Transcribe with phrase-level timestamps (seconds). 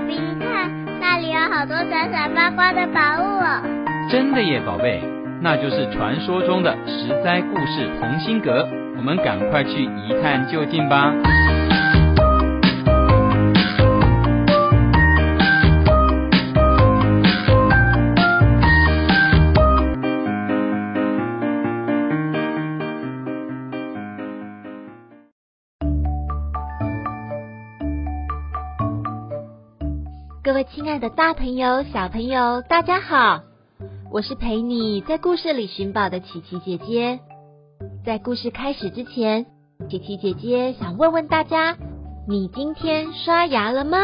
[0.00, 3.40] 你看那里有好多闪闪发光的宝物！
[4.10, 5.02] 真的耶，宝贝，
[5.40, 11.12] 那就是传说中的十灾故事同心阁，我们赶快去一探究竟吧。
[30.46, 33.40] 各位亲爱的大朋友、小朋友，大家好！
[34.12, 37.18] 我是陪你在故事里寻宝的琪琪姐姐。
[38.04, 39.44] 在故事开始之前，
[39.90, 41.76] 琪琪姐姐想问问大家：
[42.28, 43.98] 你今天刷牙了吗？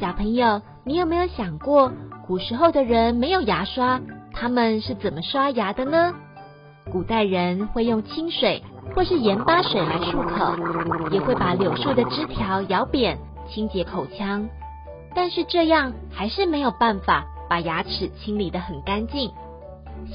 [0.00, 1.92] 小朋友，你有没有想过，
[2.26, 4.00] 古时候的人没有牙刷，
[4.32, 6.14] 他们是怎么刷牙的呢？
[6.90, 8.62] 古代人会用清水
[8.96, 13.18] 或是盐巴水来漱口，也会把柳树的枝条咬扁，
[13.50, 14.48] 清洁口腔。
[15.14, 19.30] 但是这样还是没有办法把牙齿清理得很干净。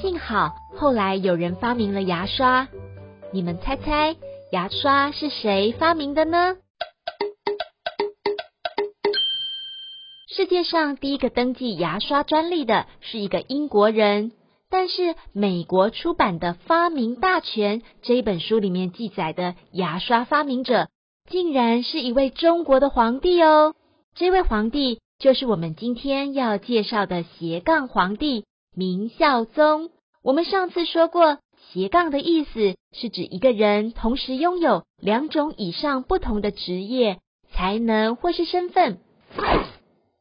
[0.00, 2.68] 幸好后来有人发明了牙刷，
[3.32, 4.16] 你们猜猜
[4.52, 6.56] 牙刷是谁发明的呢？
[10.28, 14.30] 世界上第一个登记牙刷专利的是一个英国人，
[14.70, 20.88] 但是美国出版的《发明大全》这一本书里面记载的牙刷发明者，
[21.28, 23.74] 竟然是一位中国的皇帝哦。
[24.18, 28.44] 这位皇帝就是我们今天要介绍的斜杠皇帝
[28.74, 29.90] 明孝宗。
[30.24, 31.38] 我们上次说过，
[31.70, 37.20] 斜杠的意思是指一个人同时拥有两种以上不同的职业、
[37.52, 38.98] 才能或是身份。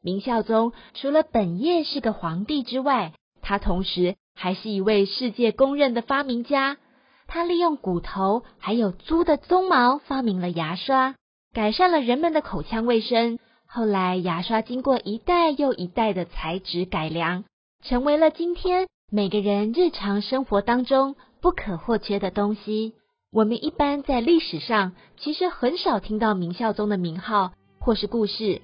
[0.04, 6.78] 明孝宗除了本业是个皇帝之外，他同时还是一位世界公认的发明家。
[7.26, 11.16] 他利用骨头还有猪的鬃毛发明了牙刷，
[11.52, 13.39] 改善了人们的口腔卫生。
[13.70, 17.44] 后来，牙刷经过一代又一代的材质改良，
[17.84, 22.94] 成为了今天每个人日常生活当中不可或缺的东西。
[23.30, 28.61] 我们一般在历史上其实很少听到明孝宗的名号或是故事，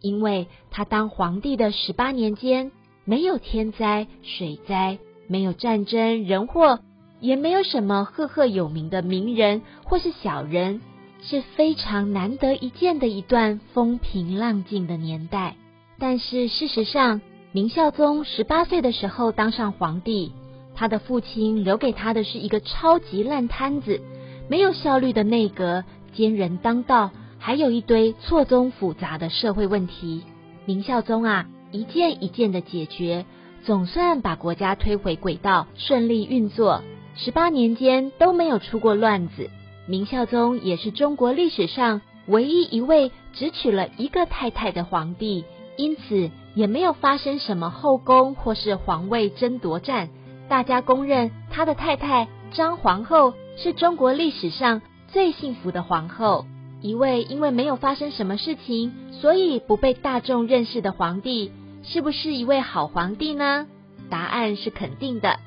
[0.00, 2.70] 因为他当皇帝的十八年间，
[3.04, 6.78] 没有天灾、水灾，没有战争、人祸，
[7.18, 10.80] 也没有什么赫赫有名的名人或是小人。
[11.22, 15.56] 是非常难得一见的一段风平浪静的年代，
[15.98, 17.20] 但是事实上，
[17.52, 20.32] 明孝宗十八岁的时候当上皇帝，
[20.74, 24.00] 他的父亲留给他的是一个超级烂摊子，
[24.48, 30.22] 没有效率的内阁，奸人当道，还有一堆错综复杂的社会问题。
[30.64, 33.24] 明孝宗啊，一件一件的解决，
[33.64, 36.82] 总算把国家推回轨道，顺利运作。
[37.16, 39.48] 十八年间都没有出过乱子。
[39.86, 45.44] 明孝宗也是中国历史上唯一一位只娶了一个太太的皇帝，
[45.76, 50.08] 因此也没有发生什么后宫或是皇位争夺战。
[50.48, 56.46] 大家公认他的太太张皇后是中国历史上最幸福的皇后。
[56.82, 61.52] 一位因为没有发生什么事情，所以不被大众认识的皇帝，
[61.82, 63.66] 是不是一位好皇帝呢？
[64.10, 65.38] 答案是肯定的，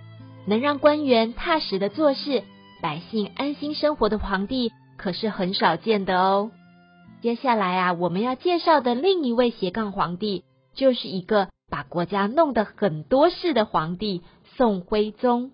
[0.45, 2.43] 能让官员踏实的做事。
[2.81, 6.51] 百姓安心生活的皇帝可是很少见的哦。
[7.21, 14.23] 接下来啊，我们要介绍的另一位斜杠皇帝，就是一个把国家弄得很多事的皇帝——
[14.55, 15.51] 宋徽宗。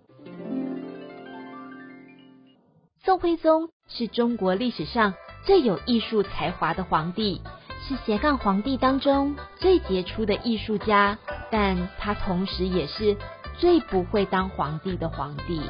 [3.04, 5.14] 宋徽宗是中国历史上
[5.46, 7.42] 最有艺术才华的皇帝，
[7.88, 11.18] 是斜杠皇帝当中最杰出的艺术家，
[11.52, 13.18] 但他同时也是
[13.58, 15.62] 最不会当皇帝的皇帝。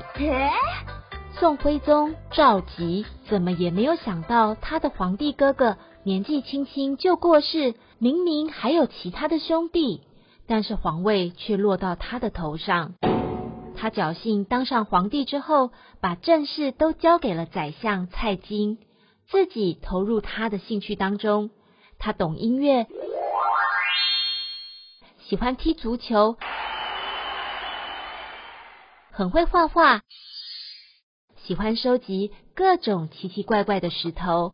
[1.38, 10.02] 宋徽宗赵佶怎么也没有想到，他的皇帝哥哥年纪轻轻就过世，明明还有其他的兄弟，
[10.48, 12.94] 但是皇位却落到他的头上。
[13.76, 18.78] 他侥幸当上皇帝之后，把政事都交给了宰相蔡京，
[19.28, 21.50] 自己投入他的兴趣当中。
[22.00, 22.88] 他懂音乐，
[25.20, 26.38] 喜欢踢足球，
[29.12, 30.02] 很会画画。
[31.48, 34.54] 喜欢收集各种奇奇怪怪的石头，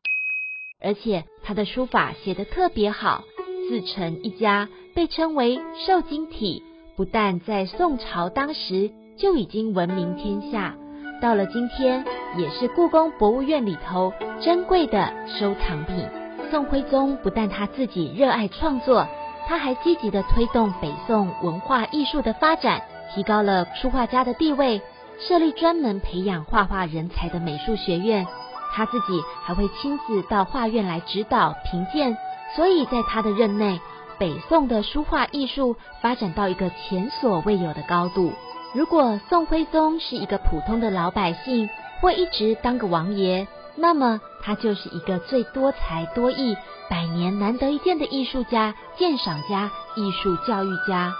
[0.81, 3.23] 而且他的书法写得特别好，
[3.69, 6.61] 自成一家，被称为瘦金体。
[6.97, 10.75] 不但在宋朝当时就已经闻名天下，
[11.21, 12.03] 到了今天
[12.37, 14.11] 也是故宫博物院里头
[14.41, 16.05] 珍贵的收藏品。
[16.49, 19.07] 宋徽宗不但他自己热爱创作，
[19.47, 22.81] 他还积极地推动北宋文化艺术的发展，
[23.15, 24.81] 提高了书画家的地位。
[25.27, 28.27] 设立专门培养画画人才的美术学院，
[28.73, 32.17] 他自己还会亲自到画院来指导评鉴，
[32.55, 33.79] 所以在他的任内，
[34.17, 38.33] 北宋的书画艺术发展到一个前所未有的高度。
[38.73, 41.69] 如果宋徽宗是一个普通的老百姓，
[42.01, 46.57] 或一直当个王爷，那么他就是一个最多才多艺、
[46.89, 51.13] 百年难得一见的艺术家、鉴赏家、艺术教育家。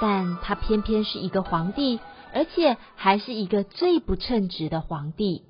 [0.00, 2.00] 但他偏偏是一个皇帝，
[2.32, 5.44] 而且还是一个最不称职的皇帝。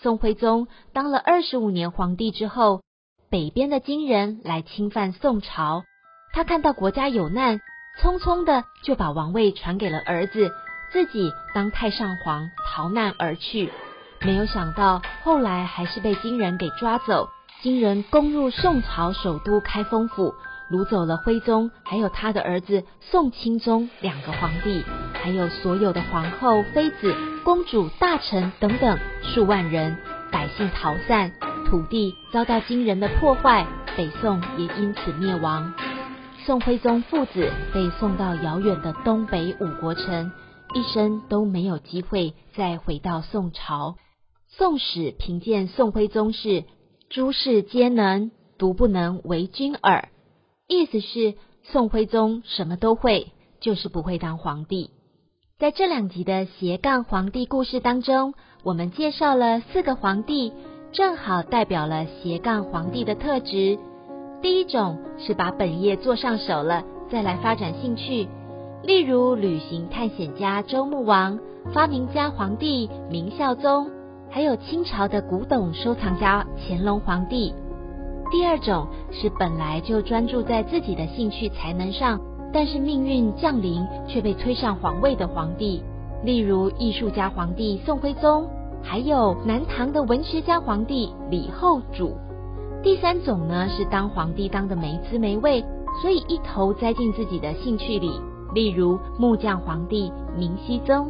[0.00, 2.82] 宋徽宗当了二十五年皇帝之后，
[3.30, 5.84] 北边的金人来侵犯宋朝，
[6.32, 7.60] 他看到国家有难，
[8.00, 10.50] 匆匆的就把王位传给了儿子。
[10.90, 13.70] 自己当太上皇逃难而去，
[14.20, 17.28] 没有想到后来还是被金人给抓走。
[17.60, 20.34] 金人攻入宋朝首都开封府，
[20.70, 24.84] 掳走了徽宗，还有他的儿子宋钦宗两个皇帝，
[25.14, 29.96] 还有所有的皇后、妃子、公主、大臣等等数万人。
[30.30, 31.32] 百姓逃散，
[31.66, 33.66] 土地遭到惊人的破坏，
[33.96, 35.72] 北宋也因此灭亡。
[36.44, 40.30] 宋徽宗父子被送到遥远的东北五国城。
[40.74, 43.96] 一生都没有机会再回到宋朝。
[44.48, 46.64] 宋史评鉴宋徽宗是
[47.08, 50.10] 诸事皆能，独不能为君耳。
[50.70, 54.90] 意思是宋徽宗什么都会，就是不会当皇帝。
[55.58, 58.34] 在这两集的斜杠皇帝故事当中，
[58.64, 60.52] 我们介绍了四个皇帝，
[60.92, 63.78] 正好代表了斜杠皇帝的特质。
[64.42, 68.28] 第一种是把本业做上手了，再来发展兴趣。
[68.82, 71.40] 例如，旅行探险家周穆王、
[71.72, 73.90] 发明家皇帝明孝宗，
[74.28, 77.54] 还有清朝的古董收藏家乾隆皇帝。
[78.30, 82.20] 第二种是本来就专注在自己的兴趣才能上，
[82.52, 85.82] 但是命运降临却被推上皇位的皇帝，
[86.22, 88.46] 例如艺术家皇帝宋徽宗，
[88.82, 92.16] 还有南唐的文学家皇帝李后主。
[92.82, 95.64] 第三种呢是当皇帝当的没滋没味，
[96.02, 98.20] 所以一头栽进自己的兴趣里。
[98.54, 101.08] 例如木匠皇帝明熹宗，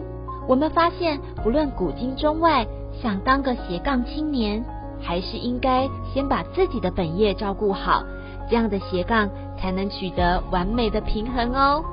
[0.49, 2.67] 我们发现不论古今中外，
[3.03, 4.65] 想当个斜杠青年，
[5.01, 8.05] 还是应该先把自己的本业照顾好，
[8.49, 9.29] 这样的斜杠
[9.59, 11.85] 才能取得完美的平衡哦。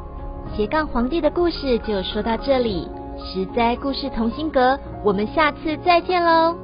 [0.55, 2.87] 斜杠皇帝的故事就说到这里，
[3.17, 6.55] 实在故事同心阁，我们下次再见喽。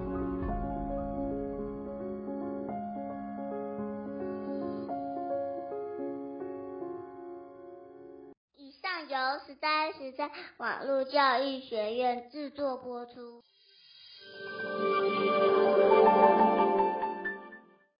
[8.57, 13.41] 以上由实在实在网络教育学院制作播出。